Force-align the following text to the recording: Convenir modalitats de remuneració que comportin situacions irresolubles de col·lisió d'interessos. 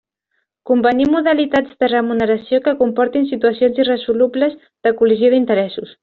Convenir 0.67 1.05
modalitats 1.15 1.75
de 1.83 1.89
remuneració 1.91 2.59
que 2.69 2.73
comportin 2.81 3.27
situacions 3.35 3.83
irresolubles 3.87 4.57
de 4.87 4.95
col·lisió 5.03 5.31
d'interessos. 5.35 5.93